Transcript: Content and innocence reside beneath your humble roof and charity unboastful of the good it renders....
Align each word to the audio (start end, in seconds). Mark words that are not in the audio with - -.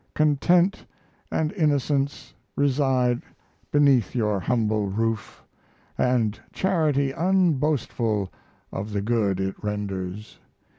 Content 0.15 0.83
and 1.31 1.51
innocence 1.51 2.33
reside 2.55 3.21
beneath 3.71 4.15
your 4.15 4.39
humble 4.39 4.87
roof 4.87 5.43
and 5.95 6.39
charity 6.51 7.11
unboastful 7.11 8.31
of 8.73 8.93
the 8.93 9.01
good 9.03 9.39
it 9.39 9.63
renders.... 9.63 10.39